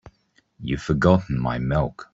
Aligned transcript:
You've 0.59 0.81
forgotten 0.81 1.39
my 1.39 1.59
milk. 1.59 2.09